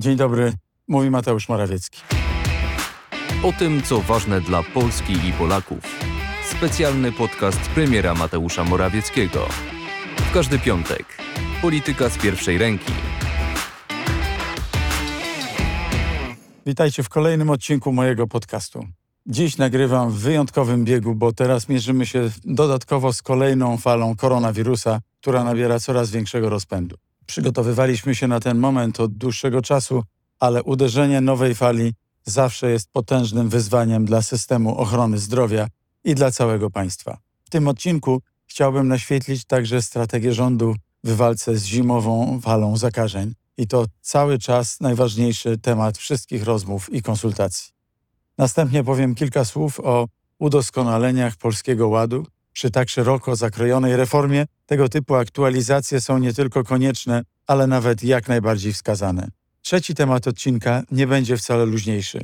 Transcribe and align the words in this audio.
Dzień 0.00 0.16
dobry, 0.16 0.52
mówi 0.88 1.10
Mateusz 1.10 1.48
Morawiecki. 1.48 2.02
O 3.42 3.52
tym, 3.52 3.82
co 3.82 4.00
ważne 4.00 4.40
dla 4.40 4.62
Polski 4.62 5.12
i 5.12 5.32
Polaków. 5.32 5.78
Specjalny 6.50 7.12
podcast 7.12 7.60
premiera 7.60 8.14
Mateusza 8.14 8.64
Morawieckiego. 8.64 9.46
W 10.16 10.32
każdy 10.34 10.58
piątek. 10.58 11.04
Polityka 11.62 12.08
z 12.08 12.18
pierwszej 12.18 12.58
ręki. 12.58 12.92
Witajcie 16.66 17.02
w 17.02 17.08
kolejnym 17.08 17.50
odcinku 17.50 17.92
mojego 17.92 18.26
podcastu. 18.26 18.86
Dziś 19.26 19.58
nagrywam 19.58 20.10
w 20.10 20.18
wyjątkowym 20.18 20.84
biegu, 20.84 21.14
bo 21.14 21.32
teraz 21.32 21.68
mierzymy 21.68 22.06
się 22.06 22.30
dodatkowo 22.44 23.12
z 23.12 23.22
kolejną 23.22 23.76
falą 23.76 24.16
koronawirusa, 24.16 25.00
która 25.20 25.44
nabiera 25.44 25.80
coraz 25.80 26.10
większego 26.10 26.48
rozpędu. 26.48 26.96
Przygotowywaliśmy 27.30 28.14
się 28.14 28.28
na 28.28 28.40
ten 28.40 28.58
moment 28.58 29.00
od 29.00 29.14
dłuższego 29.14 29.62
czasu, 29.62 30.02
ale 30.40 30.62
uderzenie 30.62 31.20
nowej 31.20 31.54
fali 31.54 31.92
zawsze 32.24 32.70
jest 32.70 32.88
potężnym 32.92 33.48
wyzwaniem 33.48 34.04
dla 34.04 34.22
systemu 34.22 34.78
ochrony 34.78 35.18
zdrowia 35.18 35.68
i 36.04 36.14
dla 36.14 36.30
całego 36.30 36.70
państwa. 36.70 37.18
W 37.44 37.50
tym 37.50 37.68
odcinku 37.68 38.22
chciałbym 38.46 38.88
naświetlić 38.88 39.44
także 39.44 39.82
strategię 39.82 40.34
rządu 40.34 40.74
w 41.04 41.16
walce 41.16 41.56
z 41.56 41.64
zimową 41.64 42.40
falą 42.40 42.76
zakażeń. 42.76 43.34
I 43.56 43.66
to 43.66 43.86
cały 44.00 44.38
czas 44.38 44.80
najważniejszy 44.80 45.58
temat 45.58 45.98
wszystkich 45.98 46.44
rozmów 46.44 46.92
i 46.92 47.02
konsultacji. 47.02 47.72
Następnie 48.38 48.84
powiem 48.84 49.14
kilka 49.14 49.44
słów 49.44 49.80
o 49.80 50.08
udoskonaleniach 50.38 51.36
Polskiego 51.36 51.88
Ładu. 51.88 52.26
Przy 52.52 52.70
tak 52.70 52.88
szeroko 52.88 53.36
zakrojonej 53.36 53.96
reformie 53.96 54.46
tego 54.66 54.88
typu 54.88 55.14
aktualizacje 55.14 56.00
są 56.00 56.18
nie 56.18 56.32
tylko 56.32 56.64
konieczne, 56.64 57.22
ale 57.46 57.66
nawet 57.66 58.04
jak 58.04 58.28
najbardziej 58.28 58.72
wskazane. 58.72 59.28
Trzeci 59.62 59.94
temat 59.94 60.28
odcinka 60.28 60.82
nie 60.90 61.06
będzie 61.06 61.36
wcale 61.36 61.64
luźniejszy. 61.64 62.20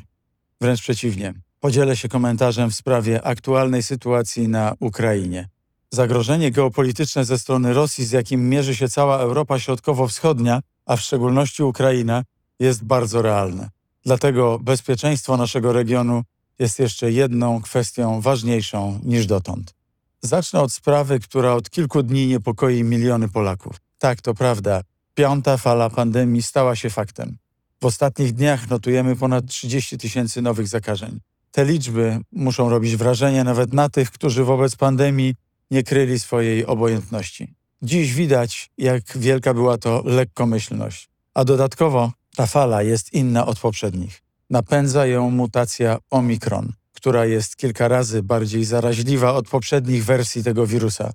Wręcz 0.61 0.81
przeciwnie. 0.81 1.35
Podzielę 1.61 1.97
się 1.97 2.09
komentarzem 2.09 2.71
w 2.71 2.75
sprawie 2.75 3.23
aktualnej 3.23 3.83
sytuacji 3.83 4.49
na 4.49 4.75
Ukrainie. 4.81 5.49
Zagrożenie 5.91 6.51
geopolityczne 6.51 7.25
ze 7.25 7.39
strony 7.39 7.73
Rosji, 7.73 8.05
z 8.05 8.13
jakim 8.13 8.49
mierzy 8.49 8.77
się 8.77 8.89
cała 8.89 9.19
Europa 9.19 9.59
Środkowo-Wschodnia, 9.59 10.61
a 10.87 10.97
w 10.97 11.01
szczególności 11.01 11.63
Ukraina, 11.63 12.23
jest 12.61 12.85
bardzo 12.85 13.23
realne. 13.23 13.71
Dlatego 14.05 14.59
bezpieczeństwo 14.59 15.37
naszego 15.37 15.73
regionu 15.73 16.23
jest 16.59 16.79
jeszcze 16.79 17.13
jedną 17.13 17.63
kwestią 17.63 18.21
ważniejszą 18.21 19.01
niż 19.05 19.27
dotąd. 19.27 19.75
Zacznę 20.23 20.61
od 20.61 20.73
sprawy, 20.73 21.21
która 21.21 21.53
od 21.53 21.71
kilku 21.71 22.03
dni 22.03 22.27
niepokoi 22.27 22.85
miliony 22.85 23.29
Polaków. 23.29 23.77
Tak, 23.99 24.21
to 24.21 24.35
prawda, 24.35 24.81
piąta 25.15 25.57
fala 25.57 25.91
pandemii 25.91 26.43
stała 26.43 26.77
się 26.77 26.91
faktem. 26.91 27.37
W 27.81 27.85
ostatnich 27.85 28.33
dniach 28.33 28.71
notujemy 28.71 29.17
ponad 29.17 29.47
30 29.47 29.99
tysięcy 29.99 30.43
nowych 30.43 30.69
zakażeń. 30.69 31.21
Te 31.51 31.65
liczby 31.65 32.21
muszą 32.33 32.71
robić 32.71 32.97
wrażenie 32.97 33.45
nawet 33.45 33.73
na 33.73 33.89
tych, 33.89 34.11
którzy 34.11 34.45
wobec 34.45 34.77
pandemii 34.77 35.35
nie 35.71 35.83
kryli 35.83 36.21
swojej 36.21 36.67
obojętności. 36.67 37.55
Dziś 37.83 38.15
widać, 38.15 38.71
jak 38.79 39.19
wielka 39.19 39.55
była 39.55 39.79
to 39.79 40.03
lekkomyślność. 40.05 41.09
A 41.35 41.45
dodatkowo 41.45 42.13
ta 42.37 42.47
fala 42.47 42.83
jest 42.83 43.13
inna 43.13 43.47
od 43.47 43.59
poprzednich. 43.59 44.23
Napędza 44.51 45.07
ją 45.07 45.31
mutacja 45.31 45.99
Omikron, 46.11 46.73
która 47.07 47.27
jest 47.27 47.57
kilka 47.57 47.89
razy 47.89 48.23
bardziej 48.23 48.65
zaraźliwa 48.65 49.35
od 49.35 49.49
poprzednich 49.49 50.05
wersji 50.05 50.45
tego 50.45 50.67
wirusa. 50.67 51.13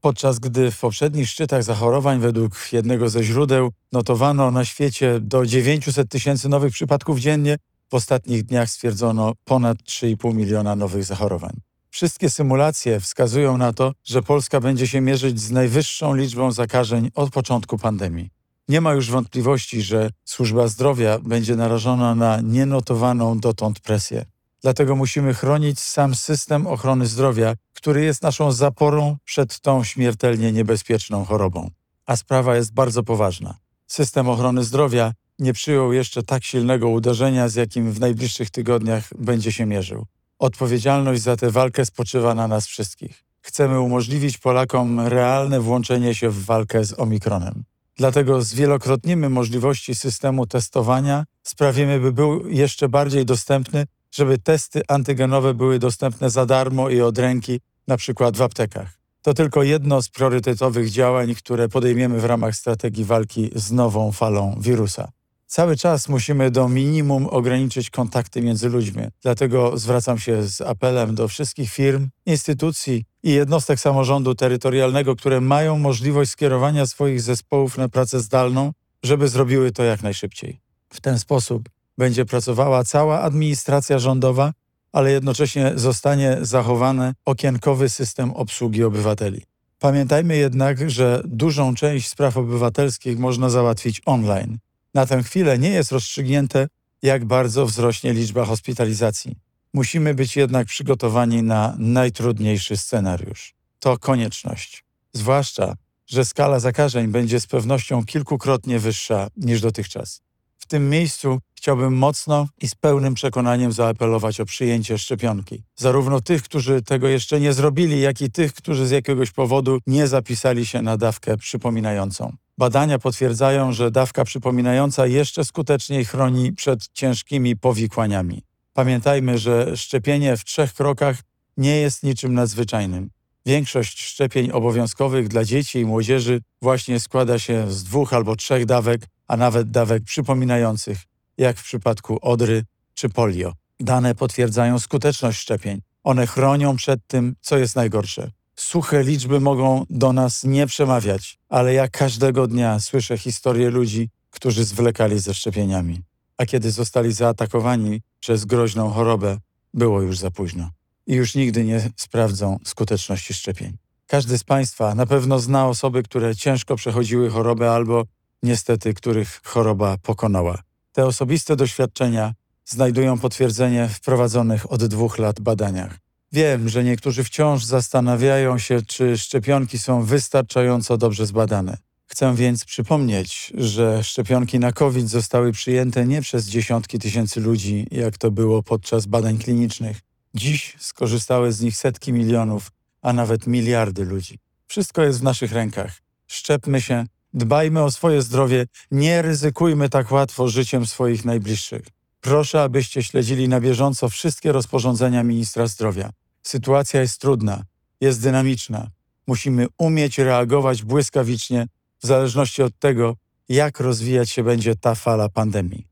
Podczas 0.00 0.38
gdy 0.38 0.70
w 0.70 0.80
poprzednich 0.80 1.28
szczytach 1.28 1.62
zachorowań 1.62 2.20
według 2.20 2.72
jednego 2.72 3.08
ze 3.08 3.24
źródeł 3.24 3.72
notowano 3.92 4.50
na 4.50 4.64
świecie 4.64 5.20
do 5.20 5.46
900 5.46 6.08
tysięcy 6.08 6.48
nowych 6.48 6.72
przypadków 6.72 7.18
dziennie, 7.18 7.56
w 7.90 7.94
ostatnich 7.94 8.44
dniach 8.44 8.70
stwierdzono 8.70 9.32
ponad 9.44 9.78
3,5 9.78 10.34
miliona 10.34 10.76
nowych 10.76 11.04
zachorowań. 11.04 11.60
Wszystkie 11.90 12.30
symulacje 12.30 13.00
wskazują 13.00 13.58
na 13.58 13.72
to, 13.72 13.92
że 14.04 14.22
Polska 14.22 14.60
będzie 14.60 14.86
się 14.86 15.00
mierzyć 15.00 15.40
z 15.40 15.50
najwyższą 15.50 16.14
liczbą 16.14 16.52
zakażeń 16.52 17.10
od 17.14 17.30
początku 17.30 17.78
pandemii. 17.78 18.30
Nie 18.68 18.80
ma 18.80 18.92
już 18.92 19.10
wątpliwości, 19.10 19.82
że 19.82 20.10
służba 20.24 20.68
zdrowia 20.68 21.18
będzie 21.18 21.56
narażona 21.56 22.14
na 22.14 22.40
nienotowaną 22.40 23.38
dotąd 23.38 23.80
presję. 23.80 24.33
Dlatego 24.64 24.96
musimy 24.96 25.34
chronić 25.34 25.80
sam 25.80 26.14
system 26.14 26.66
ochrony 26.66 27.06
zdrowia, 27.06 27.54
który 27.74 28.04
jest 28.04 28.22
naszą 28.22 28.52
zaporą 28.52 29.16
przed 29.24 29.60
tą 29.60 29.84
śmiertelnie 29.84 30.52
niebezpieczną 30.52 31.24
chorobą. 31.24 31.70
A 32.06 32.16
sprawa 32.16 32.56
jest 32.56 32.74
bardzo 32.74 33.02
poważna. 33.02 33.58
System 33.86 34.28
ochrony 34.28 34.64
zdrowia 34.64 35.12
nie 35.38 35.52
przyjął 35.52 35.92
jeszcze 35.92 36.22
tak 36.22 36.44
silnego 36.44 36.88
uderzenia, 36.88 37.48
z 37.48 37.54
jakim 37.54 37.92
w 37.92 38.00
najbliższych 38.00 38.50
tygodniach 38.50 39.08
będzie 39.18 39.52
się 39.52 39.66
mierzył. 39.66 40.06
Odpowiedzialność 40.38 41.22
za 41.22 41.36
tę 41.36 41.50
walkę 41.50 41.86
spoczywa 41.86 42.34
na 42.34 42.48
nas 42.48 42.66
wszystkich. 42.66 43.24
Chcemy 43.40 43.80
umożliwić 43.80 44.38
Polakom 44.38 45.00
realne 45.00 45.60
włączenie 45.60 46.14
się 46.14 46.30
w 46.30 46.44
walkę 46.44 46.84
z 46.84 47.00
Omikronem. 47.00 47.64
Dlatego 47.96 48.42
zwielokrotnimy 48.42 49.28
możliwości 49.28 49.94
systemu 49.94 50.46
testowania, 50.46 51.24
sprawimy, 51.42 52.00
by 52.00 52.12
był 52.12 52.48
jeszcze 52.48 52.88
bardziej 52.88 53.24
dostępny, 53.24 53.86
żeby 54.14 54.38
testy 54.38 54.82
antygenowe 54.88 55.54
były 55.54 55.78
dostępne 55.78 56.30
za 56.30 56.46
darmo 56.46 56.90
i 56.90 57.00
od 57.00 57.18
ręki, 57.18 57.60
na 57.86 57.96
przykład 57.96 58.36
w 58.36 58.42
aptekach. 58.42 58.98
To 59.22 59.34
tylko 59.34 59.62
jedno 59.62 60.02
z 60.02 60.08
priorytetowych 60.08 60.90
działań, 60.90 61.34
które 61.34 61.68
podejmiemy 61.68 62.20
w 62.20 62.24
ramach 62.24 62.56
strategii 62.56 63.04
walki 63.04 63.50
z 63.54 63.72
nową 63.72 64.12
falą 64.12 64.58
wirusa. 64.60 65.08
Cały 65.46 65.76
czas 65.76 66.08
musimy 66.08 66.50
do 66.50 66.68
minimum 66.68 67.26
ograniczyć 67.26 67.90
kontakty 67.90 68.42
między 68.42 68.68
ludźmi. 68.68 69.02
Dlatego 69.22 69.78
zwracam 69.78 70.18
się 70.18 70.42
z 70.42 70.60
apelem 70.60 71.14
do 71.14 71.28
wszystkich 71.28 71.70
firm, 71.70 72.08
instytucji 72.26 73.04
i 73.22 73.30
jednostek 73.30 73.80
samorządu 73.80 74.34
terytorialnego, 74.34 75.16
które 75.16 75.40
mają 75.40 75.78
możliwość 75.78 76.30
skierowania 76.30 76.86
swoich 76.86 77.22
zespołów 77.22 77.78
na 77.78 77.88
pracę 77.88 78.20
zdalną, 78.20 78.72
żeby 79.02 79.28
zrobiły 79.28 79.72
to 79.72 79.84
jak 79.84 80.02
najszybciej. 80.02 80.60
W 80.88 81.00
ten 81.00 81.18
sposób 81.18 81.68
będzie 81.98 82.24
pracowała 82.24 82.84
cała 82.84 83.20
administracja 83.20 83.98
rządowa, 83.98 84.52
ale 84.92 85.12
jednocześnie 85.12 85.72
zostanie 85.74 86.38
zachowany 86.42 87.12
okienkowy 87.24 87.88
system 87.88 88.30
obsługi 88.30 88.84
obywateli. 88.84 89.42
Pamiętajmy 89.78 90.36
jednak, 90.36 90.90
że 90.90 91.22
dużą 91.24 91.74
część 91.74 92.08
spraw 92.08 92.36
obywatelskich 92.36 93.18
można 93.18 93.50
załatwić 93.50 94.02
online. 94.06 94.58
Na 94.94 95.06
tę 95.06 95.22
chwilę 95.22 95.58
nie 95.58 95.70
jest 95.70 95.92
rozstrzygnięte, 95.92 96.68
jak 97.02 97.24
bardzo 97.24 97.66
wzrośnie 97.66 98.12
liczba 98.12 98.44
hospitalizacji. 98.44 99.36
Musimy 99.74 100.14
być 100.14 100.36
jednak 100.36 100.66
przygotowani 100.66 101.42
na 101.42 101.74
najtrudniejszy 101.78 102.76
scenariusz. 102.76 103.54
To 103.78 103.98
konieczność. 103.98 104.84
Zwłaszcza, 105.12 105.74
że 106.06 106.24
skala 106.24 106.60
zakażeń 106.60 107.08
będzie 107.08 107.40
z 107.40 107.46
pewnością 107.46 108.04
kilkukrotnie 108.04 108.78
wyższa 108.78 109.28
niż 109.36 109.60
dotychczas. 109.60 110.20
W 110.58 110.66
tym 110.66 110.90
miejscu 110.90 111.38
chciałbym 111.64 111.96
mocno 111.96 112.48
i 112.62 112.68
z 112.68 112.74
pełnym 112.74 113.14
przekonaniem 113.14 113.72
zaapelować 113.72 114.40
o 114.40 114.44
przyjęcie 114.44 114.98
szczepionki. 114.98 115.62
Zarówno 115.76 116.20
tych, 116.20 116.42
którzy 116.42 116.82
tego 116.82 117.08
jeszcze 117.08 117.40
nie 117.40 117.52
zrobili, 117.52 118.00
jak 118.00 118.20
i 118.20 118.30
tych, 118.30 118.52
którzy 118.52 118.86
z 118.86 118.90
jakiegoś 118.90 119.30
powodu 119.30 119.78
nie 119.86 120.08
zapisali 120.08 120.66
się 120.66 120.82
na 120.82 120.96
dawkę 120.96 121.36
przypominającą. 121.36 122.32
Badania 122.58 122.98
potwierdzają, 122.98 123.72
że 123.72 123.90
dawka 123.90 124.24
przypominająca 124.24 125.06
jeszcze 125.06 125.44
skuteczniej 125.44 126.04
chroni 126.04 126.52
przed 126.52 126.88
ciężkimi 126.92 127.56
powikłaniami. 127.56 128.42
Pamiętajmy, 128.72 129.38
że 129.38 129.76
szczepienie 129.76 130.36
w 130.36 130.44
trzech 130.44 130.74
krokach 130.74 131.16
nie 131.56 131.76
jest 131.76 132.02
niczym 132.02 132.34
nadzwyczajnym. 132.34 133.10
Większość 133.46 134.02
szczepień 134.02 134.50
obowiązkowych 134.50 135.28
dla 135.28 135.44
dzieci 135.44 135.78
i 135.78 135.84
młodzieży 135.84 136.40
właśnie 136.62 137.00
składa 137.00 137.38
się 137.38 137.72
z 137.72 137.84
dwóch 137.84 138.12
albo 138.12 138.36
trzech 138.36 138.66
dawek, 138.66 139.06
a 139.28 139.36
nawet 139.36 139.70
dawek 139.70 140.02
przypominających, 140.02 140.98
jak 141.38 141.58
w 141.58 141.64
przypadku 141.64 142.18
odry 142.22 142.64
czy 142.94 143.08
polio. 143.08 143.52
Dane 143.80 144.14
potwierdzają 144.14 144.78
skuteczność 144.78 145.40
szczepień. 145.40 145.80
One 146.04 146.26
chronią 146.26 146.76
przed 146.76 147.00
tym, 147.06 147.34
co 147.40 147.58
jest 147.58 147.76
najgorsze 147.76 148.30
Suche 148.56 149.02
liczby 149.02 149.40
mogą 149.40 149.84
do 149.90 150.12
nas 150.12 150.44
nie 150.44 150.66
przemawiać, 150.66 151.38
ale 151.48 151.74
ja 151.74 151.88
każdego 151.88 152.46
dnia 152.46 152.80
słyszę 152.80 153.18
historie 153.18 153.70
ludzi, 153.70 154.08
którzy 154.30 154.64
zwlekali 154.64 155.18
ze 155.18 155.34
szczepieniami. 155.34 156.02
A 156.36 156.46
kiedy 156.46 156.70
zostali 156.70 157.12
zaatakowani 157.12 158.02
przez 158.20 158.44
groźną 158.44 158.90
chorobę, 158.90 159.38
było 159.74 160.02
już 160.02 160.18
za 160.18 160.30
późno. 160.30 160.70
I 161.06 161.14
już 161.14 161.34
nigdy 161.34 161.64
nie 161.64 161.90
sprawdzą 161.96 162.58
skuteczności 162.64 163.34
szczepień. 163.34 163.76
Każdy 164.06 164.38
z 164.38 164.44
Państwa 164.44 164.94
na 164.94 165.06
pewno 165.06 165.38
zna 165.38 165.68
osoby, 165.68 166.02
które 166.02 166.36
ciężko 166.36 166.76
przechodziły 166.76 167.30
chorobę 167.30 167.72
albo 167.72 168.04
niestety, 168.42 168.94
których 168.94 169.40
choroba 169.44 169.96
pokonała. 170.02 170.62
Te 170.94 171.06
osobiste 171.06 171.56
doświadczenia 171.56 172.34
znajdują 172.64 173.18
potwierdzenie 173.18 173.88
w 173.88 174.00
prowadzonych 174.00 174.72
od 174.72 174.84
dwóch 174.84 175.18
lat 175.18 175.40
badaniach. 175.40 175.98
Wiem, 176.32 176.68
że 176.68 176.84
niektórzy 176.84 177.24
wciąż 177.24 177.64
zastanawiają 177.64 178.58
się, 178.58 178.82
czy 178.82 179.18
szczepionki 179.18 179.78
są 179.78 180.02
wystarczająco 180.02 180.96
dobrze 180.96 181.26
zbadane. 181.26 181.76
Chcę 182.06 182.34
więc 182.34 182.64
przypomnieć, 182.64 183.52
że 183.54 184.04
szczepionki 184.04 184.58
na 184.58 184.72
COVID 184.72 185.08
zostały 185.08 185.52
przyjęte 185.52 186.06
nie 186.06 186.22
przez 186.22 186.46
dziesiątki 186.46 186.98
tysięcy 186.98 187.40
ludzi, 187.40 187.86
jak 187.90 188.18
to 188.18 188.30
było 188.30 188.62
podczas 188.62 189.06
badań 189.06 189.38
klinicznych. 189.38 190.00
Dziś 190.34 190.76
skorzystały 190.78 191.52
z 191.52 191.60
nich 191.60 191.76
setki 191.76 192.12
milionów, 192.12 192.70
a 193.02 193.12
nawet 193.12 193.46
miliardy 193.46 194.04
ludzi. 194.04 194.38
Wszystko 194.66 195.02
jest 195.02 195.20
w 195.20 195.22
naszych 195.22 195.52
rękach. 195.52 196.02
Szczepmy 196.26 196.80
się, 196.80 197.06
dbajmy 197.34 197.82
o 197.82 197.90
swoje 197.90 198.22
zdrowie, 198.22 198.66
nie 198.90 199.22
ryzykujmy 199.22 199.88
tak 199.88 200.12
łatwo 200.12 200.48
życiem 200.48 200.86
swoich 200.86 201.24
najbliższych. 201.24 201.82
Proszę, 202.20 202.62
abyście 202.62 203.02
śledzili 203.02 203.48
na 203.48 203.60
bieżąco 203.60 204.08
wszystkie 204.08 204.52
rozporządzenia 204.52 205.22
ministra 205.22 205.66
zdrowia. 205.66 206.10
Sytuacja 206.42 207.00
jest 207.00 207.20
trudna, 207.20 207.64
jest 208.00 208.22
dynamiczna. 208.22 208.90
Musimy 209.26 209.66
umieć 209.78 210.18
reagować 210.18 210.82
błyskawicznie 210.82 211.66
w 212.02 212.06
zależności 212.06 212.62
od 212.62 212.78
tego, 212.78 213.16
jak 213.48 213.80
rozwijać 213.80 214.30
się 214.30 214.42
będzie 214.42 214.76
ta 214.76 214.94
fala 214.94 215.28
pandemii. 215.28 215.86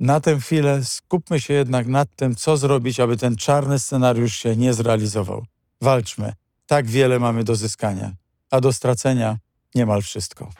Na 0.00 0.20
tę 0.20 0.40
chwilę 0.40 0.84
skupmy 0.84 1.40
się 1.40 1.54
jednak 1.54 1.86
nad 1.86 2.16
tym, 2.16 2.34
co 2.34 2.56
zrobić, 2.56 3.00
aby 3.00 3.16
ten 3.16 3.36
czarny 3.36 3.78
scenariusz 3.78 4.34
się 4.34 4.56
nie 4.56 4.74
zrealizował. 4.74 5.44
Walczmy. 5.80 6.32
Tak 6.66 6.86
wiele 6.86 7.18
mamy 7.18 7.44
do 7.44 7.56
zyskania, 7.56 8.12
a 8.50 8.60
do 8.60 8.72
stracenia 8.72 9.38
niemal 9.74 10.02
wszystko. 10.02 10.50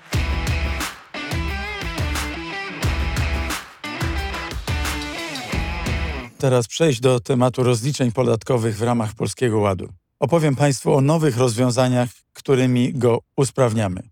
Teraz 6.44 6.69
przejść 6.69 7.00
do 7.00 7.20
tematu 7.20 7.62
rozliczeń 7.62 8.12
podatkowych 8.12 8.76
w 8.76 8.82
ramach 8.82 9.14
Polskiego 9.14 9.58
Ładu. 9.58 9.88
Opowiem 10.20 10.56
Państwu 10.56 10.94
o 10.94 11.00
nowych 11.00 11.37
rozwiązaniach, 11.37 12.08
którymi 12.32 12.93
go 12.93 13.20
usprawniamy. 13.37 14.02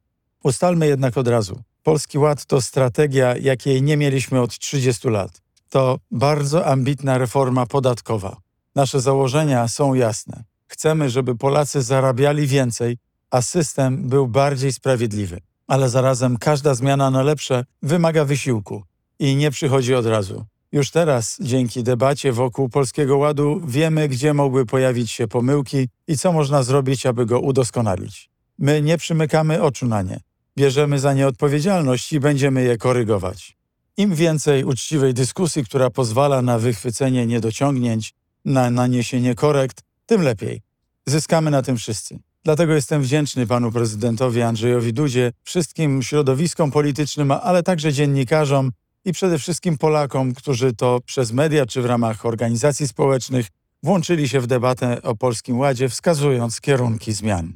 Ustalmy 0.44 0.86
jednak 0.86 1.18
od 1.18 1.28
razu. 1.28 1.62
Polski 1.82 2.18
Ład 2.18 2.46
to 2.46 2.62
strategia, 2.62 3.36
jakiej 3.36 3.82
nie 3.82 3.96
mieliśmy 3.96 4.40
od 4.40 4.58
30 4.58 5.08
lat. 5.08 5.42
To 5.68 5.98
bardzo 6.10 6.66
ambitna 6.66 7.18
reforma 7.18 7.66
podatkowa. 7.66 8.36
Nasze 8.74 9.00
założenia 9.00 9.68
są 9.68 9.94
jasne. 9.94 10.44
Chcemy, 10.66 11.10
żeby 11.10 11.36
Polacy 11.36 11.82
zarabiali 11.82 12.46
więcej, 12.46 12.98
a 13.30 13.42
system 13.42 14.08
był 14.08 14.28
bardziej 14.28 14.72
sprawiedliwy. 14.72 15.40
Ale 15.66 15.88
zarazem 15.88 16.36
każda 16.36 16.74
zmiana 16.74 17.10
na 17.10 17.22
lepsze 17.22 17.64
wymaga 17.82 18.24
wysiłku 18.24 18.82
i 19.18 19.36
nie 19.36 19.50
przychodzi 19.50 19.94
od 19.94 20.06
razu. 20.06 20.44
Już 20.72 20.90
teraz, 20.90 21.36
dzięki 21.40 21.82
debacie 21.82 22.32
wokół 22.32 22.68
Polskiego 22.68 23.18
Ładu, 23.18 23.60
wiemy, 23.66 24.08
gdzie 24.08 24.34
mogły 24.34 24.66
pojawić 24.66 25.10
się 25.10 25.28
pomyłki 25.28 25.88
i 26.08 26.18
co 26.18 26.32
można 26.32 26.62
zrobić, 26.62 27.06
aby 27.06 27.26
go 27.26 27.40
udoskonalić. 27.40 28.30
My 28.58 28.82
nie 28.82 28.98
przymykamy 28.98 29.62
oczu 29.62 29.86
na 29.86 30.02
nie. 30.02 30.20
Bierzemy 30.56 30.98
za 30.98 31.14
nie 31.14 31.26
odpowiedzialność 31.26 32.12
i 32.12 32.20
będziemy 32.20 32.62
je 32.62 32.78
korygować. 32.78 33.56
Im 33.96 34.14
więcej 34.14 34.64
uczciwej 34.64 35.14
dyskusji, 35.14 35.64
która 35.64 35.90
pozwala 35.90 36.42
na 36.42 36.58
wychwycenie 36.58 37.26
niedociągnięć, 37.26 38.14
na 38.44 38.70
naniesienie 38.70 39.34
korekt, 39.34 39.82
tym 40.06 40.22
lepiej. 40.22 40.60
Zyskamy 41.06 41.50
na 41.50 41.62
tym 41.62 41.76
wszyscy. 41.76 42.18
Dlatego 42.44 42.74
jestem 42.74 43.02
wdzięczny 43.02 43.46
panu 43.46 43.72
prezydentowi 43.72 44.42
Andrzejowi 44.42 44.92
Dudzie, 44.92 45.32
wszystkim 45.42 46.02
środowiskom 46.02 46.70
politycznym, 46.70 47.30
ale 47.30 47.62
także 47.62 47.92
dziennikarzom 47.92 48.70
i 49.04 49.12
przede 49.12 49.38
wszystkim 49.38 49.78
Polakom, 49.78 50.34
którzy 50.34 50.72
to 50.72 51.00
przez 51.06 51.32
media 51.32 51.66
czy 51.66 51.82
w 51.82 51.86
ramach 51.86 52.26
organizacji 52.26 52.88
społecznych 52.88 53.46
włączyli 53.82 54.28
się 54.28 54.40
w 54.40 54.46
debatę 54.46 55.02
o 55.02 55.16
Polskim 55.16 55.58
Ładzie, 55.58 55.88
wskazując 55.88 56.60
kierunki 56.60 57.12
zmian. 57.12 57.52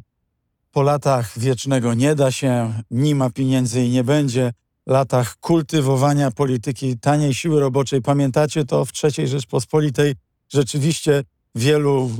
Po 0.73 0.83
latach 0.83 1.39
wiecznego 1.39 1.95
nie 1.95 2.15
da 2.15 2.31
się, 2.31 2.75
nie 2.91 3.15
ma 3.15 3.31
pieniędzy 3.31 3.85
i 3.85 3.91
nie 3.91 4.05
będzie, 4.05 4.53
latach 4.87 5.37
kultywowania 5.37 6.31
polityki 6.31 6.99
taniej 6.99 7.35
siły 7.35 7.61
roboczej, 7.61 8.03
pamiętacie 8.03 8.65
to 8.65 8.85
w 8.85 8.91
III 9.05 9.29
Rzeczpospolitej, 9.29 10.15
rzeczywiście 10.49 11.25
wielu 11.55 12.11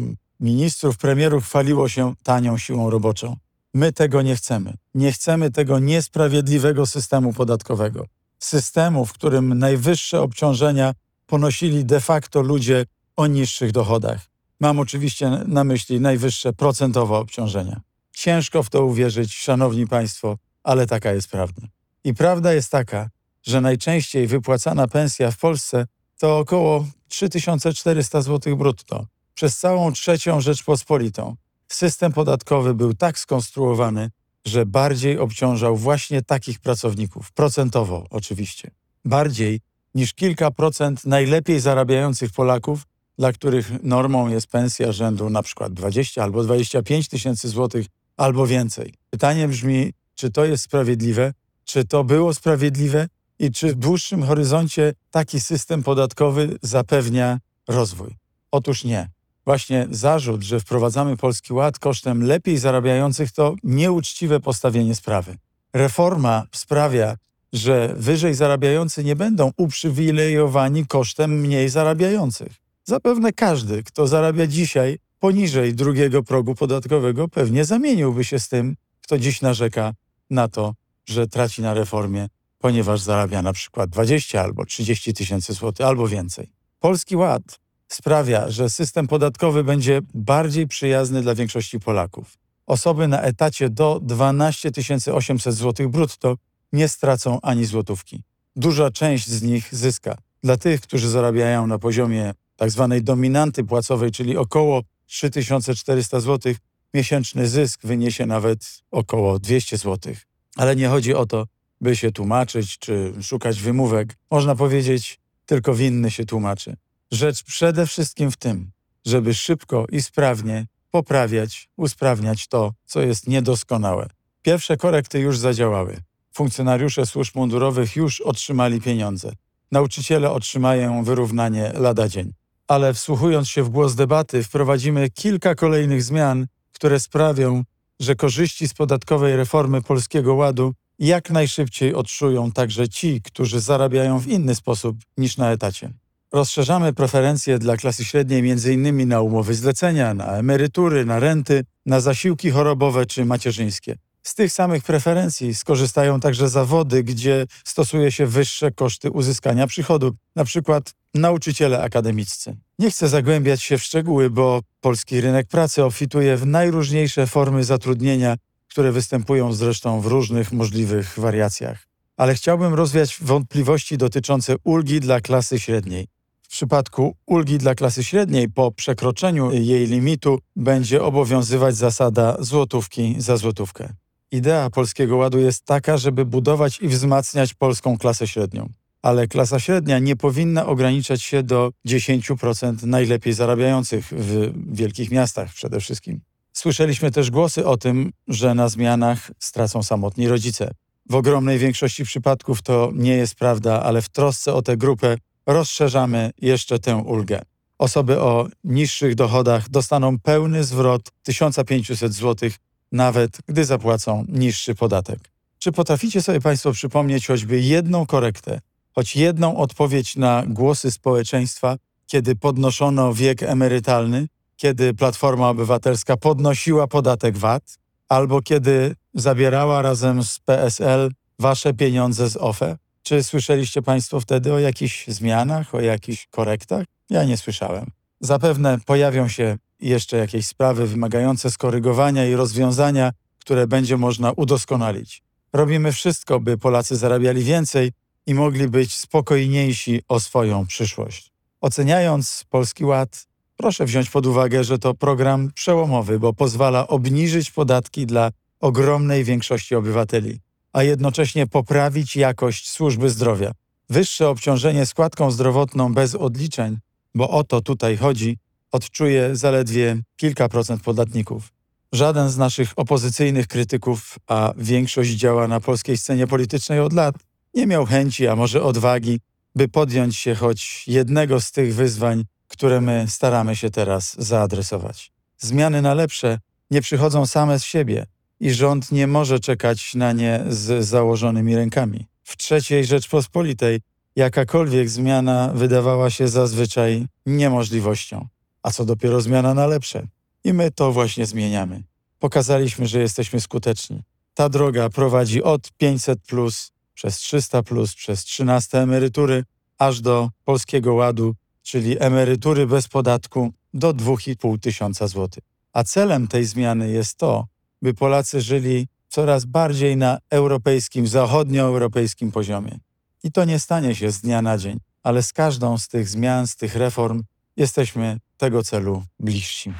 ministrów, 0.41 0.97
premierów 0.97 1.45
chwaliło 1.45 1.89
się 1.89 2.15
tanią 2.23 2.59
siłą 2.59 2.91
roboczą. 2.91 3.37
My 3.75 3.93
tego 3.93 4.23
nie 4.23 4.37
chcemy. 4.37 4.75
Nie 4.95 5.13
chcemy 5.13 5.51
tego 5.51 5.79
niesprawiedliwego 5.79 6.87
systemu 6.87 7.33
podatkowego. 7.33 8.07
Systemu, 8.39 9.07
w 9.07 9.13
którym 9.13 9.59
najwyższe 9.59 10.21
obciążenia 10.21 10.95
ponosili 11.27 11.85
de 11.85 12.01
facto 12.01 12.41
ludzie 12.41 12.85
o 13.17 13.27
niższych 13.27 13.73
dochodach. 13.73 14.21
Mam 14.61 14.79
oczywiście 14.79 15.31
na 15.31 15.65
myśli 15.65 16.01
najwyższe 16.01 16.53
procentowe 16.53 17.17
obciążenia. 17.17 17.81
Ciężko 18.13 18.63
w 18.63 18.71
to 18.71 18.85
uwierzyć, 18.85 19.35
szanowni 19.35 19.87
państwo, 19.87 20.39
ale 20.65 20.87
taka 20.87 21.13
jest 21.13 21.29
prawda. 21.29 21.63
I 22.05 22.15
prawda 22.15 22.53
jest 22.53 22.71
taka, 22.71 23.11
że 23.43 23.61
najczęściej 23.61 24.27
wypłacana 24.27 24.89
pensja 24.89 25.31
w 25.31 25.39
Polsce 25.39 25.87
to 26.19 26.39
około 26.39 26.87
3400 27.09 28.23
zł 28.23 28.57
brutto. 28.57 29.07
Przez 29.35 29.59
całą 29.59 29.93
trzecią 29.93 30.41
Rzeczpospolitą 30.41 31.37
system 31.69 32.13
podatkowy 32.13 32.75
był 32.75 32.95
tak 32.95 33.19
skonstruowany, 33.19 34.11
że 34.47 34.67
bardziej 34.67 35.19
obciążał 35.19 35.77
właśnie 35.77 36.23
takich 36.23 36.61
pracowników, 36.61 37.33
procentowo 37.33 38.07
oczywiście. 38.11 38.71
Bardziej 39.05 39.61
niż 39.95 40.15
kilka 40.15 40.51
procent 40.51 41.05
najlepiej 41.05 41.61
zarabiających 41.61 42.33
Polaków, 42.33 42.83
dla 43.19 43.33
których 43.33 43.83
normą 43.83 44.29
jest 44.29 44.47
pensja 44.47 44.93
rzędu 44.93 45.31
na 45.31 45.43
przykład 45.43 45.73
20 45.73 46.23
albo 46.23 46.45
25 46.45 47.09
tysięcy 47.09 47.49
złotych 47.49 47.87
albo 48.17 48.47
więcej. 48.47 48.95
Pytanie 49.11 49.49
brzmi, 49.49 49.93
czy 50.15 50.31
to 50.31 50.45
jest 50.45 50.65
sprawiedliwe, 50.65 51.33
czy 51.65 51.85
to 51.85 52.05
było 52.05 52.35
sprawiedliwe 52.35 53.09
i 53.39 53.51
czy 53.51 53.69
w 53.69 53.75
dłuższym 53.75 54.23
horyzoncie 54.23 54.95
taki 55.11 55.41
system 55.41 55.83
podatkowy 55.83 56.59
zapewnia 56.63 57.39
rozwój? 57.69 58.17
Otóż 58.51 58.85
nie. 58.85 59.16
Właśnie 59.47 59.87
zarzut, 59.91 60.43
że 60.43 60.61
wprowadzamy 60.61 61.17
Polski 61.17 61.53
Ład 61.53 61.79
kosztem 61.79 62.23
lepiej 62.23 62.59
zarabiających, 62.59 63.33
to 63.33 63.55
nieuczciwe 63.63 64.41
postawienie 64.41 64.95
sprawy. 64.95 65.37
Reforma 65.73 66.47
sprawia, 66.55 67.17
że 67.53 67.95
wyżej 67.97 68.35
zarabiający 68.35 69.05
nie 69.05 69.17
będą 69.17 69.51
uprzywilejowani 69.57 70.87
kosztem 70.87 71.41
mniej 71.41 71.69
zarabiających. 71.69 72.53
Zapewne 72.85 73.33
każdy, 73.33 73.83
kto 73.83 74.07
zarabia 74.07 74.47
dzisiaj 74.47 74.99
poniżej 75.19 75.75
drugiego 75.75 76.23
progu 76.23 76.55
podatkowego, 76.55 77.29
pewnie 77.29 77.65
zamieniłby 77.65 78.25
się 78.25 78.39
z 78.39 78.49
tym, 78.49 78.77
kto 79.01 79.19
dziś 79.19 79.43
narzeka 79.43 79.93
na 80.31 80.49
to, 80.49 80.75
że 81.07 81.27
traci 81.27 81.63
na 81.63 81.75
reformie, 81.75 82.29
ponieważ 82.59 83.01
zarabia 83.01 83.43
na 83.43 83.53
przykład 83.53 83.91
20 83.91 84.43
albo 84.43 84.65
30 84.65 85.15
tysięcy 85.15 85.53
złotych 85.53 85.87
albo 85.87 86.09
więcej. 86.09 86.53
Polski 86.81 87.17
Ład 87.17 87.66
sprawia, 87.89 88.51
że 88.51 88.71
system 88.71 89.07
podatkowy 89.07 89.65
będzie 89.65 90.01
bardziej 90.15 90.67
przyjazny 90.67 91.23
dla 91.23 91.35
większości 91.35 91.81
Polaków. 91.81 92.39
Osoby 92.67 93.09
na 93.09 93.23
etacie 93.23 93.71
do 93.71 94.01
12 94.03 94.71
800 95.13 95.55
zł 95.55 95.91
brutto 95.91 96.37
nie 96.73 96.89
stracą 96.89 97.41
ani 97.43 97.65
złotówki. 97.65 98.23
Duża 98.57 98.91
część 98.91 99.29
z 99.29 99.43
nich 99.43 99.75
zyska. 99.75 100.19
Dla 100.43 100.57
tych, 100.57 100.81
którzy 100.81 101.09
zarabiają 101.09 101.67
na 101.67 101.79
poziomie 101.79 102.35
tzw. 102.59 102.89
Tak 102.91 103.03
dominanty 103.03 103.65
płacowej, 103.65 104.11
czyli 104.11 104.37
około 104.37 104.83
3400 105.07 106.21
zł, 106.21 106.55
miesięczny 106.95 107.49
zysk 107.49 107.81
wyniesie 107.85 108.27
nawet 108.27 108.83
około 108.91 109.39
200 109.39 109.77
zł. 109.77 110.15
Ale 110.57 110.77
nie 110.77 110.89
chodzi 110.89 111.15
o 111.15 111.27
to, 111.27 111.47
by 111.81 111.97
się 111.97 112.13
tłumaczyć 112.13 112.79
czy 112.79 113.13
szukać 113.23 113.61
wymówek. 113.61 114.17
Można 114.31 114.55
powiedzieć, 114.55 115.19
tylko 115.47 115.75
winny 115.75 116.11
się 116.11 116.25
tłumaczy. 116.25 116.77
Rzecz 117.11 117.43
przede 117.43 117.87
wszystkim 117.87 118.31
w 118.31 118.37
tym, 118.37 118.71
żeby 119.07 119.35
szybko 119.35 119.87
i 119.93 120.03
sprawnie 120.03 120.67
poprawiać, 120.91 121.69
usprawniać 121.77 122.49
to, 122.49 122.73
co 122.85 123.01
jest 123.01 123.27
niedoskonałe. 123.27 124.09
Pierwsze 124.43 124.77
korekty 124.77 125.19
już 125.19 125.39
zadziałały. 125.39 125.97
Funkcjonariusze 126.33 127.07
służb 127.07 127.37
mundurowych 127.37 127.97
już 127.97 128.21
otrzymali 128.21 128.81
pieniądze. 128.81 129.33
Nauczyciele 129.73 130.31
otrzymają 130.31 131.05
wyrównanie 131.05 131.73
lada 131.75 132.09
dzień. 132.09 132.33
Ale 132.69 132.95
wsłuchując 132.95 133.49
się 133.49 133.63
w 133.63 133.69
głos 133.69 133.95
debaty, 133.95 134.43
wprowadzimy 134.43 135.11
kilka 135.11 135.55
kolejnych 135.55 136.03
zmian, 136.03 136.47
które 136.73 137.01
sprawią, 137.01 137.63
że 138.01 138.17
korzyści 138.17 138.69
z 138.69 138.75
podatkowej 138.75 139.37
reformy 139.37 139.83
Polskiego 139.83 140.35
Ładu 140.35 140.75
jak 140.99 141.31
najszybciej 141.31 141.95
odczują 141.95 142.53
także 142.53 142.89
ci, 142.89 143.23
którzy 143.23 143.61
zarabiają 143.61 144.19
w 144.19 144.27
inny 144.27 144.55
sposób 144.55 144.97
niż 145.17 145.37
na 145.37 145.53
etacie. 145.53 145.93
Rozszerzamy 146.33 146.93
preferencje 146.93 147.59
dla 147.59 147.77
klasy 147.77 148.05
średniej 148.05 148.51
m.in. 148.51 149.09
na 149.09 149.21
umowy 149.21 149.55
zlecenia, 149.55 150.15
na 150.15 150.27
emerytury, 150.27 151.05
na 151.05 151.19
renty, 151.21 151.65
na 151.87 152.01
zasiłki 152.01 152.51
chorobowe 152.51 153.07
czy 153.07 153.25
macierzyńskie. 153.25 153.97
Z 154.23 154.35
tych 154.35 154.53
samych 154.53 154.85
preferencji 154.85 155.55
skorzystają 155.55 156.21
także 156.21 156.49
zawody, 156.49 157.05
gdzie 157.05 157.47
stosuje 157.65 158.13
się 158.13 158.27
wyższe 158.27 158.71
koszty 158.71 159.11
uzyskania 159.11 159.67
przychodu, 159.67 160.17
przykład 160.45 160.95
nauczyciele 161.15 161.83
akademiccy. 161.83 162.57
Nie 162.79 162.91
chcę 162.91 163.09
zagłębiać 163.09 163.63
się 163.63 163.79
w 163.79 163.83
szczegóły, 163.83 164.31
bo 164.31 164.61
polski 164.81 165.21
rynek 165.21 165.49
pracy 165.49 165.85
obfituje 165.85 166.37
w 166.37 166.47
najróżniejsze 166.47 167.27
formy 167.27 167.65
zatrudnienia, 167.65 168.37
które 168.69 168.93
występują 168.93 169.53
zresztą 169.53 170.01
w 170.01 170.07
różnych 170.07 170.53
możliwych 170.53 171.19
wariacjach. 171.19 171.87
Ale 172.17 172.35
chciałbym 172.35 172.75
rozwiać 172.75 173.19
wątpliwości 173.23 173.99
dotyczące 173.99 174.57
ulgi 174.65 175.01
dla 175.01 175.21
klasy 175.21 175.61
średniej. 175.61 176.16
Przypadku 176.57 177.17
ulgi 177.27 177.59
dla 177.59 177.75
klasy 177.75 178.05
średniej 178.05 178.49
po 178.49 178.73
przekroczeniu 178.73 179.53
jej 179.53 179.87
limitu 179.87 180.39
będzie 180.57 181.03
obowiązywać 181.03 181.77
zasada 181.77 182.37
złotówki 182.41 183.15
za 183.19 183.37
złotówkę. 183.37 183.93
Idea 184.31 184.71
Polskiego 184.71 185.17
Ładu 185.17 185.39
jest 185.39 185.65
taka, 185.65 185.97
żeby 185.97 186.25
budować 186.25 186.81
i 186.81 186.89
wzmacniać 186.89 187.55
polską 187.55 187.99
klasę 187.99 188.27
średnią. 188.27 188.69
Ale 189.03 189.29
klasa 189.29 189.61
średnia 189.61 189.99
nie 189.99 190.17
powinna 190.17 190.67
ograniczać 190.67 191.23
się 191.23 191.43
do 191.43 191.71
10% 191.89 192.87
najlepiej 192.87 193.33
zarabiających 193.33 194.07
w 194.07 194.53
wielkich 194.77 195.11
miastach 195.11 195.53
przede 195.53 195.81
wszystkim. 195.81 196.21
Słyszeliśmy 196.53 197.11
też 197.11 197.31
głosy 197.31 197.67
o 197.67 197.77
tym, 197.77 198.13
że 198.29 198.55
na 198.55 198.69
zmianach 198.69 199.31
stracą 199.39 199.83
samotni 199.83 200.29
rodzice. 200.29 200.71
W 201.11 201.15
ogromnej 201.15 201.59
większości 201.59 202.05
przypadków 202.05 202.63
to 202.63 202.91
nie 202.95 203.17
jest 203.17 203.35
prawda, 203.35 203.83
ale 203.83 204.03
w 204.03 204.09
trosce 204.09 204.55
o 204.55 204.63
tę 204.63 204.77
grupę 204.77 205.17
rozszerzamy 205.47 206.31
jeszcze 206.41 206.79
tę 206.79 206.97
ulgę. 206.97 207.43
Osoby 207.79 208.21
o 208.21 208.49
niższych 208.65 209.15
dochodach 209.15 209.69
dostaną 209.69 210.19
pełny 210.19 210.65
zwrot 210.65 211.11
1500 211.23 212.13
zł, 212.13 212.51
nawet 212.93 213.39
gdy 213.47 213.65
zapłacą 213.65 214.25
niższy 214.29 214.75
podatek. 214.75 215.19
Czy 215.59 215.73
potraficie 215.73 216.23
sobie 216.23 216.41
Państwo 216.41 216.73
przypomnieć 216.73 217.27
choćby 217.27 217.61
jedną 217.61 218.07
korektę, 218.07 218.61
choć 218.95 219.17
jedną 219.17 219.57
odpowiedź 219.57 220.17
na 220.17 220.43
głosy 220.47 220.91
społeczeństwa, 220.91 221.77
kiedy 222.07 222.37
podnoszono 222.37 223.15
wiek 223.15 223.43
emerytalny, 223.43 224.29
kiedy 224.57 224.95
Platforma 224.95 225.49
Obywatelska 225.49 226.17
podnosiła 226.17 226.87
podatek 226.87 227.37
VAT, 227.39 227.79
albo 228.09 228.43
kiedy 228.43 228.95
zabierała 229.15 229.83
razem 229.83 230.25
z 230.25 230.39
PSL 230.39 231.11
wasze 231.39 231.75
pieniądze 231.75 232.31
z 232.31 232.37
OFE? 232.37 232.77
Czy 233.07 233.23
słyszeliście 233.23 233.83
Państwo 233.83 234.21
wtedy 234.21 234.53
o 234.53 234.59
jakichś 234.59 235.07
zmianach, 235.07 235.75
o 235.75 235.81
jakichś 235.81 236.27
korektach? 236.27 236.85
Ja 237.11 237.25
nie 237.25 237.37
słyszałem. 237.37 237.87
Zapewne 238.21 238.79
pojawią 238.87 239.29
się 239.29 239.57
jeszcze 239.81 240.17
jakieś 240.17 240.47
sprawy 240.47 240.87
wymagające 240.87 241.51
skorygowania 241.51 242.27
i 242.27 242.35
rozwiązania, 242.35 243.11
które 243.39 243.67
będzie 243.67 243.97
można 243.97 244.33
udoskonalić. 244.33 245.23
Robimy 245.53 245.93
wszystko, 245.93 246.41
by 246.41 246.59
Polacy 246.59 246.97
zarabiali 246.97 247.45
więcej 247.45 247.93
i 248.27 248.35
mogli 248.35 248.69
być 248.69 248.95
spokojniejsi 248.95 250.03
o 250.09 250.21
swoją 250.21 250.67
przyszłość. 250.67 251.33
Oceniając 251.61 252.45
Polski 252.51 252.85
Ład, 252.85 253.27
proszę 253.57 253.85
wziąć 253.85 254.11
pod 254.11 254.27
uwagę, 254.27 254.65
że 254.65 254.79
to 254.79 254.95
program 254.95 255.51
przełomowy, 255.55 256.19
bo 256.19 256.33
pozwala 256.33 256.89
obniżyć 256.89 257.51
podatki 257.51 258.07
dla 258.07 258.31
ogromnej 258.61 259.25
większości 259.25 259.75
obywateli, 259.75 260.41
a 260.77 260.83
jednocześnie 260.83 261.47
poprawić 261.47 262.17
jakość 262.17 262.71
służby 262.71 263.11
zdrowia. 263.11 263.53
Wyższe 263.91 264.29
obciążenie 264.29 264.87
składką 264.87 265.31
zdrowotną 265.31 265.95
bez 265.95 266.15
odliczeń, 266.15 266.79
bo 267.15 267.31
o 267.31 267.45
to 267.45 267.61
tutaj 267.61 267.97
chodzi, 267.97 268.39
odczuje 268.73 269.37
zaledwie 269.37 269.97
kilka 270.17 270.49
procent 270.49 270.83
podatników. 270.83 271.53
Żaden 271.93 272.31
z 272.31 272.37
naszych 272.37 272.73
opozycyjnych 272.77 273.47
krytyków, 273.47 274.19
a 274.27 274.53
większość 274.57 275.11
działa 275.11 275.49
na 275.49 275.61
polskiej 275.61 275.97
scenie 275.97 276.27
politycznej 276.27 276.81
od 276.81 276.93
lat, 276.93 277.15
nie 277.55 277.67
miał 277.67 277.87
chęci, 277.87 278.27
a 278.27 278.37
może 278.37 278.63
odwagi, 278.63 279.21
by 279.55 279.69
podjąć 279.69 280.17
się 280.17 280.35
choć 280.35 280.85
jednego 280.89 281.41
z 281.41 281.53
tych 281.53 281.75
wyzwań, 281.75 282.25
które 282.49 282.81
my 282.81 283.07
staramy 283.09 283.57
się 283.57 283.71
teraz 283.71 284.17
zaadresować. 284.19 285.13
Zmiany 285.39 285.83
na 285.83 285.95
lepsze 285.95 286.39
nie 286.71 286.83
przychodzą 286.83 287.27
same 287.27 287.59
z 287.59 287.65
siebie 287.65 288.07
i 288.41 288.51
rząd 288.51 288.93
nie 288.93 289.07
może 289.07 289.41
czekać 289.41 289.95
na 289.95 290.13
nie 290.13 290.45
z 290.49 290.85
założonymi 290.85 291.57
rękami. 291.57 292.07
W 292.23 292.37
trzeciej 292.37 292.85
Rzeczpospolitej 292.85 293.81
jakakolwiek 294.17 294.89
zmiana 294.89 295.53
wydawała 295.55 296.11
się 296.11 296.29
zazwyczaj 296.29 297.07
niemożliwością, 297.27 298.29
a 298.63 298.71
co 298.71 298.85
dopiero 298.85 299.21
zmiana 299.21 299.55
na 299.55 299.67
lepsze. 299.67 300.07
I 300.45 300.53
my 300.53 300.71
to 300.71 300.93
właśnie 300.93 301.27
zmieniamy. 301.27 301.83
Pokazaliśmy, 302.19 302.87
że 302.87 303.01
jesteśmy 303.01 303.41
skuteczni. 303.41 304.03
Ta 304.35 304.49
droga 304.49 304.91
prowadzi 304.91 305.43
od 305.43 305.73
500 305.73 306.21
plus, 306.23 306.73
przez 306.95 307.17
300 307.17 307.63
plus, 307.63 307.95
przez 307.95 308.25
13 308.25 308.79
emerytury, 308.79 309.45
aż 309.79 310.01
do 310.01 310.31
Polskiego 310.45 310.95
Ładu, 310.95 311.35
czyli 311.63 312.03
emerytury 312.03 312.67
bez 312.67 312.89
podatku 312.89 313.53
do 313.75 313.95
2,5 313.95 314.59
tysiąca 314.59 315.07
złotych. 315.07 315.45
A 315.73 315.85
celem 315.85 316.29
tej 316.29 316.45
zmiany 316.45 316.91
jest 316.91 317.17
to, 317.17 317.47
by 317.83 317.95
Polacy 317.95 318.41
żyli 318.41 318.89
coraz 319.09 319.45
bardziej 319.45 319.97
na 319.97 320.19
europejskim, 320.31 321.07
zachodnioeuropejskim 321.07 322.33
poziomie. 322.33 322.79
I 323.23 323.33
to 323.33 323.45
nie 323.45 323.59
stanie 323.59 323.95
się 323.95 324.11
z 324.11 324.21
dnia 324.21 324.43
na 324.43 324.59
dzień, 324.59 324.79
ale 325.03 325.23
z 325.23 325.33
każdą 325.33 325.79
z 325.79 325.89
tych 325.89 326.09
zmian, 326.09 326.47
z 326.47 326.57
tych 326.57 326.77
reform 326.77 327.23
jesteśmy 327.57 328.19
tego 328.37 328.63
celu 328.63 329.03
bliżsi. 329.21 329.73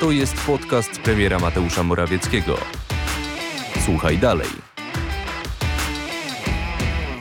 To 0.00 0.10
jest 0.10 0.34
podcast 0.46 0.90
premiera 0.90 1.38
Mateusza 1.38 1.82
Morawieckiego. 1.82 2.58
Słuchaj 3.84 4.18
dalej. 4.18 4.48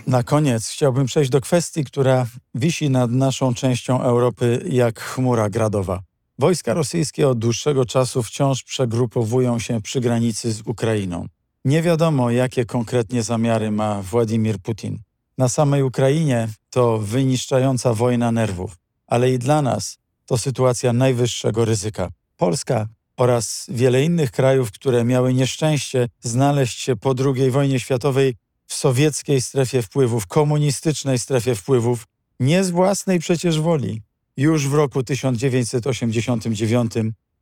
Na 0.08 0.24
koniec 0.24 0.68
chciałbym 0.70 1.06
przejść 1.06 1.30
do 1.30 1.42
kwestii, 1.42 1.84
która 1.84 2.26
wisi 2.56 2.90
nad 2.90 3.12
naszą 3.12 3.54
częścią 3.54 4.02
Europy 4.02 4.66
jak 4.70 5.00
chmura 5.00 5.50
gradowa. 5.50 6.02
Wojska 6.40 6.74
rosyjskie 6.74 7.28
od 7.28 7.40
dłuższego 7.40 7.86
czasu 7.86 8.24
wciąż 8.24 8.64
przegrupowują 8.64 9.60
się 9.60 9.82
przy 9.82 10.02
granicy 10.02 10.52
z 10.52 10.62
Ukrainą. 10.62 11.26
Nie 11.66 11.82
wiadomo, 11.82 12.32
jakie 12.32 12.66
konkretnie 12.66 13.24
zamiary 13.24 13.72
ma 13.72 14.02
Władimir 14.02 14.60
Putin. 14.60 15.00
Na 15.38 15.50
samej 15.50 15.84
Ukrainie 15.84 16.48
to 16.70 16.98
wyniszczająca 16.98 17.94
wojna 17.94 18.32
nerwów, 18.32 18.78
ale 19.08 19.32
i 19.32 19.40
dla 19.40 19.62
nas 19.62 19.98
to 20.26 20.38
sytuacja 20.38 20.94
najwyższego 20.94 21.66
ryzyka. 21.66 22.10
Polska 22.38 22.88
oraz 23.18 23.66
wiele 23.70 24.04
innych 24.04 24.32
krajów, 24.32 24.72
które 24.72 25.04
miały 25.04 25.34
nieszczęście 25.34 26.08
znaleźć 26.22 26.80
się 26.80 26.96
po 26.96 27.14
II 27.26 27.52
wojnie 27.52 27.80
światowej 27.80 28.36
w 28.68 28.74
sowieckiej 28.74 29.42
strefie 29.42 29.82
wpływów, 29.82 30.28
komunistycznej 30.28 31.20
strefie 31.20 31.56
wpływów, 31.56 32.08
nie 32.40 32.64
z 32.64 32.70
własnej 32.70 33.20
przecież 33.20 33.60
woli, 33.60 34.02
już 34.38 34.68
w 34.68 34.74
roku 34.74 35.04
1989 35.04 36.94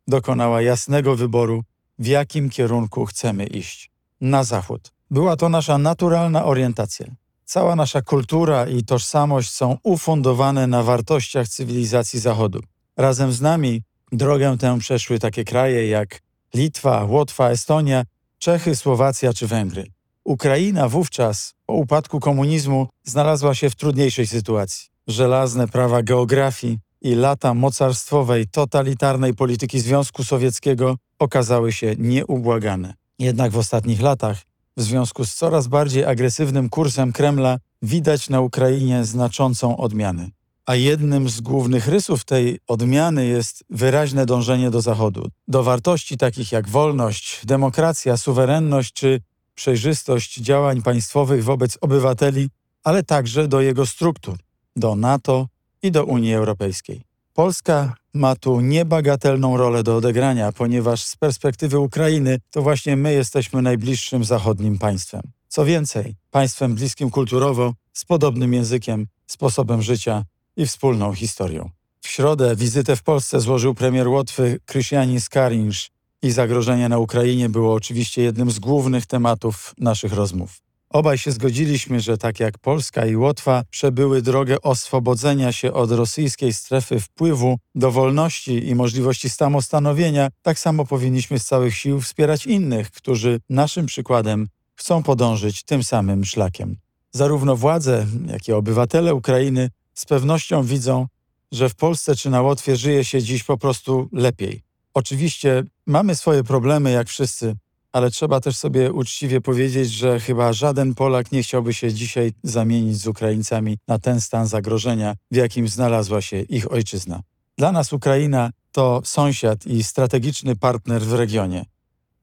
dokonała 0.07 0.61
jasnego 0.61 1.15
wyboru, 1.15 1.63
w 1.99 2.07
jakim 2.07 2.49
kierunku 2.49 3.05
chcemy 3.05 3.47
iść 3.47 3.91
na 4.21 4.43
zachód. 4.43 4.91
Była 5.11 5.35
to 5.35 5.49
nasza 5.49 5.77
naturalna 5.77 6.45
orientacja. 6.45 7.07
Cała 7.45 7.75
nasza 7.75 8.01
kultura 8.01 8.67
i 8.67 8.83
tożsamość 8.83 9.51
są 9.51 9.77
ufundowane 9.83 10.67
na 10.67 10.83
wartościach 10.83 11.47
cywilizacji 11.47 12.19
Zachodu. 12.19 12.59
Razem 12.97 13.31
z 13.31 13.41
nami 13.41 13.81
drogę 14.11 14.57
tę 14.57 14.79
przeszły 14.79 15.19
takie 15.19 15.43
kraje 15.43 15.87
jak 15.87 16.21
Litwa, 16.53 17.03
Łotwa, 17.03 17.49
Estonia, 17.49 18.03
Czechy, 18.37 18.75
Słowacja 18.75 19.33
czy 19.33 19.47
Węgry. 19.47 19.85
Ukraina 20.23 20.89
wówczas, 20.89 21.53
po 21.65 21.73
upadku 21.73 22.19
komunizmu, 22.19 22.87
znalazła 23.03 23.55
się 23.55 23.69
w 23.69 23.75
trudniejszej 23.75 24.27
sytuacji. 24.27 24.92
Żelazne 25.07 25.67
prawa 25.67 26.03
geografii 26.03 26.79
i 27.01 27.15
lata 27.15 27.53
mocarstwowej, 27.53 28.47
totalitarnej 28.47 29.33
polityki 29.33 29.79
Związku 29.79 30.23
Sowieckiego 30.23 30.97
okazały 31.19 31.71
się 31.71 31.95
nieubłagane. 31.97 32.93
Jednak 33.19 33.51
w 33.51 33.57
ostatnich 33.57 34.01
latach, 34.01 34.37
w 34.77 34.81
związku 34.81 35.25
z 35.25 35.33
coraz 35.33 35.67
bardziej 35.67 36.05
agresywnym 36.05 36.69
kursem 36.69 37.13
Kremla, 37.13 37.57
widać 37.81 38.29
na 38.29 38.41
Ukrainie 38.41 39.05
znaczącą 39.05 39.77
odmianę. 39.77 40.29
A 40.65 40.75
jednym 40.75 41.29
z 41.29 41.41
głównych 41.41 41.87
rysów 41.87 42.25
tej 42.25 42.59
odmiany 42.67 43.25
jest 43.25 43.63
wyraźne 43.69 44.25
dążenie 44.25 44.71
do 44.71 44.81
Zachodu, 44.81 45.29
do 45.47 45.63
wartości 45.63 46.17
takich 46.17 46.51
jak 46.51 46.69
wolność, 46.69 47.45
demokracja, 47.45 48.17
suwerenność 48.17 48.93
czy 48.93 49.21
przejrzystość 49.55 50.37
działań 50.37 50.81
państwowych 50.81 51.43
wobec 51.43 51.77
obywateli, 51.81 52.49
ale 52.83 53.03
także 53.03 53.47
do 53.47 53.61
jego 53.61 53.85
struktur, 53.85 54.37
do 54.75 54.95
NATO 54.95 55.47
i 55.81 55.91
do 55.91 56.05
Unii 56.05 56.33
Europejskiej. 56.33 57.01
Polska 57.33 57.95
ma 58.13 58.35
tu 58.35 58.61
niebagatelną 58.61 59.57
rolę 59.57 59.83
do 59.83 59.97
odegrania, 59.97 60.51
ponieważ 60.51 61.03
z 61.03 61.15
perspektywy 61.15 61.79
Ukrainy 61.79 62.39
to 62.51 62.61
właśnie 62.61 62.95
my 62.95 63.13
jesteśmy 63.13 63.61
najbliższym 63.61 64.23
zachodnim 64.23 64.79
państwem. 64.79 65.21
Co 65.47 65.65
więcej, 65.65 66.15
państwem 66.31 66.75
bliskim 66.75 67.09
kulturowo, 67.09 67.73
z 67.93 68.05
podobnym 68.05 68.53
językiem, 68.53 69.07
sposobem 69.27 69.81
życia 69.81 70.23
i 70.57 70.65
wspólną 70.65 71.13
historią. 71.13 71.69
W 72.01 72.07
środę 72.07 72.55
wizytę 72.55 72.95
w 72.95 73.03
Polsce 73.03 73.39
złożył 73.39 73.73
premier 73.73 74.07
Łotwy 74.07 74.59
Krystianin 74.65 75.21
Skarinsz 75.21 75.91
i 76.21 76.31
zagrożenie 76.31 76.89
na 76.89 76.97
Ukrainie 76.97 77.49
było 77.49 77.73
oczywiście 77.73 78.21
jednym 78.21 78.51
z 78.51 78.59
głównych 78.59 79.05
tematów 79.05 79.73
naszych 79.77 80.13
rozmów. 80.13 80.62
Obaj 80.93 81.17
się 81.17 81.31
zgodziliśmy, 81.31 81.99
że 81.99 82.17
tak 82.17 82.39
jak 82.39 82.57
Polska 82.57 83.05
i 83.05 83.15
Łotwa 83.15 83.63
przebyły 83.69 84.21
drogę 84.21 84.61
oswobodzenia 84.61 85.51
się 85.51 85.73
od 85.73 85.91
rosyjskiej 85.91 86.53
strefy 86.53 86.99
wpływu 86.99 87.57
do 87.75 87.91
wolności 87.91 88.67
i 88.67 88.75
możliwości 88.75 89.29
samostanowienia, 89.29 90.29
tak 90.41 90.59
samo 90.59 90.85
powinniśmy 90.85 91.39
z 91.39 91.45
całych 91.45 91.77
sił 91.77 92.01
wspierać 92.01 92.45
innych, 92.45 92.91
którzy 92.91 93.39
naszym 93.49 93.85
przykładem 93.85 94.47
chcą 94.75 95.03
podążyć 95.03 95.63
tym 95.63 95.83
samym 95.83 96.25
szlakiem. 96.25 96.75
Zarówno 97.11 97.55
władze, 97.55 98.05
jak 98.27 98.47
i 98.47 98.51
obywatele 98.51 99.15
Ukrainy 99.15 99.69
z 99.93 100.05
pewnością 100.05 100.63
widzą, 100.63 101.07
że 101.51 101.69
w 101.69 101.75
Polsce 101.75 102.15
czy 102.15 102.29
na 102.29 102.41
Łotwie 102.41 102.75
żyje 102.75 103.05
się 103.05 103.21
dziś 103.21 103.43
po 103.43 103.57
prostu 103.57 104.09
lepiej. 104.11 104.63
Oczywiście 104.93 105.63
mamy 105.85 106.15
swoje 106.15 106.43
problemy, 106.43 106.91
jak 106.91 107.07
wszyscy, 107.09 107.55
ale 107.93 108.11
trzeba 108.11 108.39
też 108.39 108.57
sobie 108.57 108.93
uczciwie 108.93 109.41
powiedzieć, 109.41 109.91
że 109.91 110.19
chyba 110.19 110.53
żaden 110.53 110.95
Polak 110.95 111.31
nie 111.31 111.43
chciałby 111.43 111.73
się 111.73 111.93
dzisiaj 111.93 112.31
zamienić 112.43 112.97
z 112.97 113.07
Ukraińcami 113.07 113.77
na 113.87 113.99
ten 113.99 114.21
stan 114.21 114.47
zagrożenia, 114.47 115.15
w 115.31 115.35
jakim 115.35 115.67
znalazła 115.67 116.21
się 116.21 116.39
ich 116.39 116.71
ojczyzna. 116.71 117.21
Dla 117.57 117.71
nas 117.71 117.93
Ukraina 117.93 118.49
to 118.71 119.01
sąsiad 119.05 119.65
i 119.65 119.83
strategiczny 119.83 120.55
partner 120.55 121.01
w 121.01 121.13
regionie. 121.13 121.65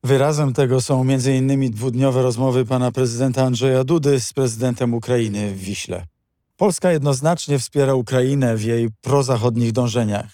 Wyrazem 0.04 0.52
tego 0.52 0.80
są 0.80 1.00
m.in. 1.00 1.70
dwudniowe 1.70 2.22
rozmowy 2.22 2.64
pana 2.64 2.92
prezydenta 2.92 3.44
Andrzeja 3.44 3.84
Dudy 3.84 4.20
z 4.20 4.32
prezydentem 4.32 4.94
Ukrainy 4.94 5.54
w 5.54 5.58
Wiśle. 5.58 6.06
Polska 6.56 6.92
jednoznacznie 6.92 7.58
wspiera 7.58 7.94
Ukrainę 7.94 8.56
w 8.56 8.64
jej 8.64 8.88
prozachodnich 9.00 9.72
dążeniach. 9.72 10.32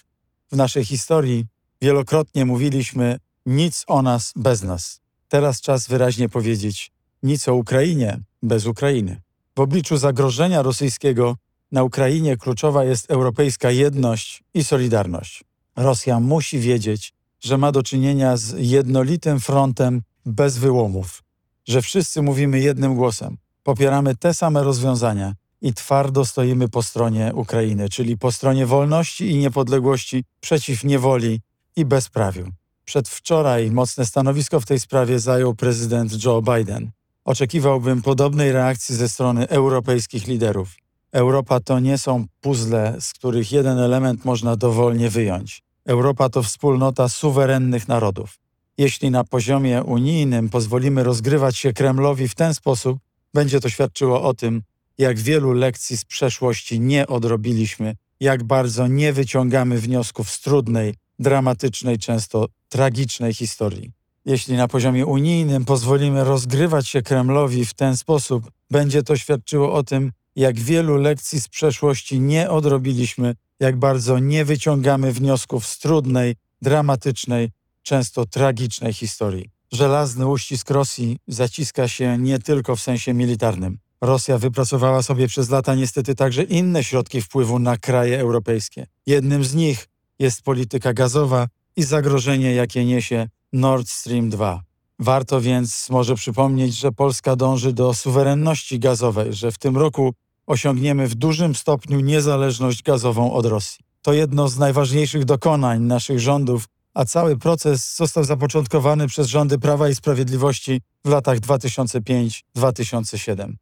W 0.51 0.55
naszej 0.55 0.85
historii 0.85 1.45
wielokrotnie 1.81 2.45
mówiliśmy 2.45 3.19
nic 3.45 3.83
o 3.87 4.01
nas 4.01 4.33
bez 4.35 4.63
nas. 4.63 5.06
Teraz 5.27 5.61
czas 5.61 5.87
wyraźnie 5.87 6.29
powiedzieć 6.29 6.91
nic 7.23 7.47
o 7.47 7.55
Ukrainie 7.55 8.19
bez 8.43 8.65
Ukrainy. 8.65 9.21
W 9.55 9.59
obliczu 9.59 9.97
zagrożenia 9.97 10.61
rosyjskiego 10.61 11.35
na 11.71 11.83
Ukrainie 11.83 12.37
kluczowa 12.37 12.83
jest 12.83 13.11
europejska 13.11 13.71
jedność 13.71 14.43
i 14.53 14.63
solidarność. 14.63 15.43
Rosja 15.75 16.19
musi 16.19 16.59
wiedzieć, 16.59 17.13
że 17.39 17.57
ma 17.57 17.71
do 17.71 17.83
czynienia 17.83 18.37
z 18.37 18.55
jednolitym 18.57 19.39
frontem 19.39 20.01
bez 20.25 20.57
wyłomów, 20.57 21.23
że 21.67 21.81
wszyscy 21.81 22.21
mówimy 22.21 22.59
jednym 22.59 22.95
głosem, 22.95 23.37
popieramy 23.63 24.15
te 24.15 24.33
same 24.33 24.63
rozwiązania 24.63 25.33
i 25.61 25.73
twardo 25.73 26.25
stoimy 26.25 26.69
po 26.69 26.83
stronie 26.83 27.31
Ukrainy, 27.35 27.89
czyli 27.89 28.17
po 28.17 28.31
stronie 28.31 28.65
wolności 28.65 29.31
i 29.31 29.37
niepodległości 29.37 30.23
przeciw 30.39 30.83
niewoli 30.83 31.41
i 31.75 31.85
bezprawiu. 31.85 32.47
Przedwczoraj 32.87 33.71
mocne 33.71 34.05
stanowisko 34.05 34.59
w 34.59 34.65
tej 34.65 34.79
sprawie 34.79 35.19
zajął 35.19 35.55
prezydent 35.55 36.23
Joe 36.25 36.41
Biden. 36.41 36.91
Oczekiwałbym 37.25 38.01
podobnej 38.01 38.51
reakcji 38.51 38.95
ze 38.95 39.09
strony 39.09 39.49
europejskich 39.49 40.27
liderów. 40.27 40.75
Europa 41.11 41.59
to 41.59 41.79
nie 41.79 41.97
są 41.97 42.25
puzzle, 42.41 42.95
z 42.99 43.13
których 43.13 43.51
jeden 43.51 43.79
element 43.79 44.25
można 44.25 44.55
dowolnie 44.55 45.09
wyjąć. 45.09 45.63
Europa 45.85 46.29
to 46.29 46.43
wspólnota 46.43 47.09
suwerennych 47.09 47.87
narodów. 47.87 48.39
Jeśli 48.77 49.11
na 49.11 49.23
poziomie 49.23 49.83
unijnym 49.83 50.49
pozwolimy 50.49 51.03
rozgrywać 51.03 51.57
się 51.57 51.73
Kremlowi 51.73 52.27
w 52.27 52.35
ten 52.35 52.53
sposób, 52.53 52.99
będzie 53.33 53.59
to 53.59 53.69
świadczyło 53.69 54.23
o 54.23 54.33
tym, 54.33 54.61
jak 54.97 55.19
wielu 55.19 55.53
lekcji 55.53 55.97
z 55.97 56.05
przeszłości 56.05 56.79
nie 56.79 57.07
odrobiliśmy, 57.07 57.95
jak 58.19 58.43
bardzo 58.43 58.87
nie 58.87 59.13
wyciągamy 59.13 59.79
wniosków 59.79 60.29
z 60.29 60.41
trudnej, 60.41 60.93
dramatycznej, 61.19 61.97
często 61.97 62.45
tragicznej 62.69 63.33
historii. 63.33 63.91
Jeśli 64.25 64.55
na 64.55 64.67
poziomie 64.67 65.05
unijnym 65.05 65.65
pozwolimy 65.65 66.23
rozgrywać 66.23 66.87
się 66.87 67.01
Kremlowi 67.01 67.65
w 67.65 67.73
ten 67.73 67.97
sposób, 67.97 68.51
będzie 68.71 69.03
to 69.03 69.17
świadczyło 69.17 69.73
o 69.73 69.83
tym, 69.83 70.11
jak 70.35 70.59
wielu 70.59 70.97
lekcji 70.97 71.41
z 71.41 71.47
przeszłości 71.47 72.19
nie 72.19 72.49
odrobiliśmy, 72.49 73.35
jak 73.59 73.77
bardzo 73.79 74.19
nie 74.19 74.45
wyciągamy 74.45 75.11
wniosków 75.11 75.67
z 75.67 75.79
trudnej, 75.79 76.35
dramatycznej, 76.61 77.51
często 77.83 78.25
tragicznej 78.25 78.93
historii. 78.93 79.49
Żelazny 79.71 80.27
uścisk 80.27 80.69
Rosji 80.69 81.17
zaciska 81.27 81.87
się 81.87 82.17
nie 82.17 82.39
tylko 82.39 82.75
w 82.75 82.81
sensie 82.81 83.13
militarnym. 83.13 83.77
Rosja 84.01 84.37
wypracowała 84.37 85.01
sobie 85.01 85.27
przez 85.27 85.49
lata 85.49 85.75
niestety 85.75 86.15
także 86.15 86.43
inne 86.43 86.83
środki 86.83 87.21
wpływu 87.21 87.59
na 87.59 87.77
kraje 87.77 88.19
europejskie. 88.19 88.87
Jednym 89.05 89.43
z 89.43 89.55
nich 89.55 89.87
jest 90.19 90.41
polityka 90.41 90.93
gazowa 90.93 91.47
i 91.77 91.83
zagrożenie, 91.83 92.53
jakie 92.53 92.85
niesie 92.85 93.27
Nord 93.53 93.89
Stream 93.89 94.29
2. 94.29 94.61
Warto 94.99 95.41
więc 95.41 95.89
może 95.89 96.15
przypomnieć, 96.15 96.75
że 96.75 96.91
Polska 96.91 97.35
dąży 97.35 97.73
do 97.73 97.93
suwerenności 97.93 98.79
gazowej, 98.79 99.33
że 99.33 99.51
w 99.51 99.57
tym 99.57 99.77
roku 99.77 100.13
osiągniemy 100.47 101.07
w 101.07 101.15
dużym 101.15 101.55
stopniu 101.55 101.99
niezależność 101.99 102.83
gazową 102.83 103.33
od 103.33 103.45
Rosji. 103.45 103.85
To 104.01 104.13
jedno 104.13 104.49
z 104.49 104.57
najważniejszych 104.57 105.25
dokonań 105.25 105.81
naszych 105.81 106.19
rządów, 106.19 106.65
a 106.93 107.05
cały 107.05 107.37
proces 107.37 107.95
został 107.95 108.23
zapoczątkowany 108.23 109.07
przez 109.07 109.27
rządy 109.27 109.59
Prawa 109.59 109.89
i 109.89 109.95
Sprawiedliwości 109.95 110.81
w 111.05 111.09
latach 111.09 111.39
2005-2007. 111.39 113.53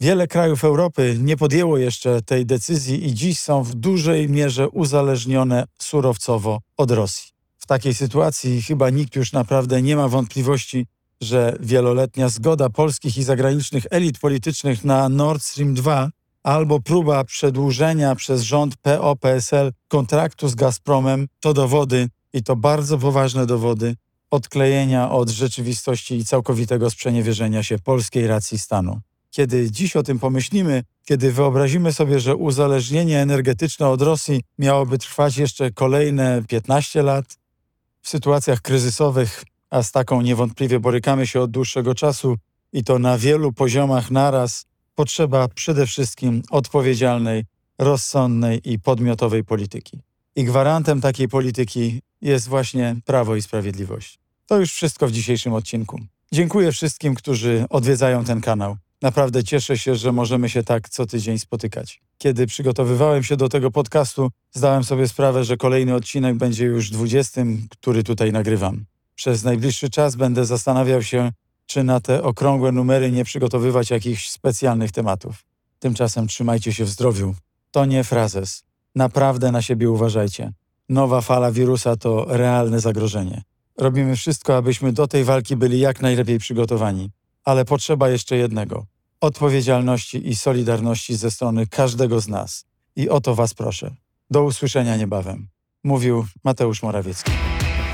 Wiele 0.00 0.26
krajów 0.26 0.64
Europy 0.64 1.16
nie 1.20 1.36
podjęło 1.36 1.78
jeszcze 1.78 2.22
tej 2.22 2.46
decyzji 2.46 3.06
i 3.06 3.14
dziś 3.14 3.38
są 3.38 3.62
w 3.62 3.74
dużej 3.74 4.28
mierze 4.28 4.68
uzależnione 4.68 5.64
surowcowo 5.78 6.60
od 6.76 6.90
Rosji. 6.90 7.29
Takiej 7.70 7.94
sytuacji 7.94 8.62
chyba 8.62 8.90
nikt 8.90 9.16
już 9.16 9.32
naprawdę 9.32 9.82
nie 9.82 9.96
ma 9.96 10.08
wątpliwości, 10.08 10.86
że 11.20 11.56
wieloletnia 11.60 12.28
zgoda 12.28 12.70
polskich 12.70 13.18
i 13.18 13.22
zagranicznych 13.22 13.86
elit 13.90 14.18
politycznych 14.18 14.84
na 14.84 15.08
Nord 15.08 15.42
Stream 15.42 15.74
2 15.74 16.10
albo 16.42 16.80
próba 16.80 17.24
przedłużenia 17.24 18.14
przez 18.14 18.42
rząd 18.42 18.76
PO-PSL 18.76 19.72
kontraktu 19.88 20.48
z 20.48 20.54
Gazpromem 20.54 21.26
to 21.40 21.54
dowody, 21.54 22.08
i 22.32 22.42
to 22.42 22.56
bardzo 22.56 22.98
poważne 22.98 23.46
dowody, 23.46 23.96
odklejenia 24.30 25.10
od 25.10 25.28
rzeczywistości 25.28 26.14
i 26.16 26.24
całkowitego 26.24 26.90
sprzeniewierzenia 26.90 27.62
się 27.62 27.78
polskiej 27.78 28.26
racji 28.26 28.58
stanu. 28.58 29.00
Kiedy 29.30 29.70
dziś 29.70 29.96
o 29.96 30.02
tym 30.02 30.18
pomyślimy, 30.18 30.84
kiedy 31.04 31.32
wyobrazimy 31.32 31.92
sobie, 31.92 32.20
że 32.20 32.36
uzależnienie 32.36 33.20
energetyczne 33.20 33.88
od 33.88 34.02
Rosji 34.02 34.42
miałoby 34.58 34.98
trwać 34.98 35.36
jeszcze 35.36 35.70
kolejne 35.70 36.42
15 36.48 37.02
lat, 37.02 37.39
w 38.02 38.08
sytuacjach 38.08 38.60
kryzysowych, 38.60 39.44
a 39.70 39.82
z 39.82 39.92
taką 39.92 40.22
niewątpliwie 40.22 40.80
borykamy 40.80 41.26
się 41.26 41.40
od 41.40 41.50
dłuższego 41.50 41.94
czasu 41.94 42.36
i 42.72 42.84
to 42.84 42.98
na 42.98 43.18
wielu 43.18 43.52
poziomach 43.52 44.10
naraz, 44.10 44.66
potrzeba 44.94 45.48
przede 45.48 45.86
wszystkim 45.86 46.42
odpowiedzialnej, 46.50 47.44
rozsądnej 47.78 48.72
i 48.72 48.78
podmiotowej 48.78 49.44
polityki. 49.44 50.00
I 50.36 50.44
gwarantem 50.44 51.00
takiej 51.00 51.28
polityki 51.28 52.02
jest 52.20 52.48
właśnie 52.48 52.96
Prawo 53.04 53.36
i 53.36 53.42
Sprawiedliwość. 53.42 54.18
To 54.46 54.58
już 54.58 54.72
wszystko 54.72 55.06
w 55.06 55.12
dzisiejszym 55.12 55.52
odcinku. 55.52 56.00
Dziękuję 56.32 56.72
wszystkim, 56.72 57.14
którzy 57.14 57.64
odwiedzają 57.70 58.24
ten 58.24 58.40
kanał. 58.40 58.76
Naprawdę 59.02 59.44
cieszę 59.44 59.78
się, 59.78 59.94
że 59.94 60.12
możemy 60.12 60.48
się 60.48 60.62
tak 60.62 60.88
co 60.88 61.06
tydzień 61.06 61.38
spotykać. 61.38 62.00
Kiedy 62.18 62.46
przygotowywałem 62.46 63.22
się 63.22 63.36
do 63.36 63.48
tego 63.48 63.70
podcastu, 63.70 64.30
zdałem 64.52 64.84
sobie 64.84 65.08
sprawę, 65.08 65.44
że 65.44 65.56
kolejny 65.56 65.94
odcinek 65.94 66.36
będzie 66.36 66.64
już 66.64 66.90
20, 66.90 67.42
który 67.70 68.02
tutaj 68.02 68.32
nagrywam. 68.32 68.84
Przez 69.14 69.44
najbliższy 69.44 69.90
czas 69.90 70.16
będę 70.16 70.44
zastanawiał 70.44 71.02
się, 71.02 71.32
czy 71.66 71.84
na 71.84 72.00
te 72.00 72.22
okrągłe 72.22 72.72
numery 72.72 73.12
nie 73.12 73.24
przygotowywać 73.24 73.90
jakichś 73.90 74.28
specjalnych 74.28 74.92
tematów. 74.92 75.44
Tymczasem 75.78 76.26
trzymajcie 76.26 76.72
się 76.72 76.84
w 76.84 76.88
zdrowiu. 76.88 77.34
To 77.70 77.84
nie 77.84 78.04
frazes. 78.04 78.64
Naprawdę 78.94 79.52
na 79.52 79.62
siebie 79.62 79.90
uważajcie. 79.90 80.52
Nowa 80.88 81.20
fala 81.20 81.52
wirusa 81.52 81.96
to 81.96 82.26
realne 82.28 82.80
zagrożenie. 82.80 83.42
Robimy 83.78 84.16
wszystko, 84.16 84.56
abyśmy 84.56 84.92
do 84.92 85.08
tej 85.08 85.24
walki 85.24 85.56
byli 85.56 85.80
jak 85.80 86.00
najlepiej 86.00 86.38
przygotowani. 86.38 87.10
Ale 87.50 87.64
potrzeba 87.64 88.08
jeszcze 88.08 88.36
jednego 88.36 88.86
odpowiedzialności 89.20 90.28
i 90.28 90.36
solidarności 90.36 91.16
ze 91.16 91.30
strony 91.30 91.66
każdego 91.66 92.20
z 92.20 92.28
nas. 92.28 92.64
I 92.96 93.08
o 93.08 93.20
to 93.20 93.34
Was 93.34 93.54
proszę. 93.54 93.94
Do 94.30 94.44
usłyszenia 94.44 94.96
niebawem. 94.96 95.48
Mówił 95.84 96.26
Mateusz 96.44 96.82
Morawiecki. 96.82 97.32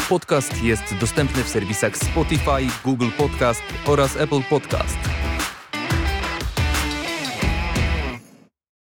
Podcast 0.08 0.62
jest 0.62 0.82
dostępny 1.00 1.44
w 1.44 1.48
serwisach 1.48 1.96
Spotify, 1.96 2.82
Google 2.84 3.10
Podcast 3.18 3.62
oraz 3.86 4.16
Apple 4.16 4.42
Podcast. 4.50 4.98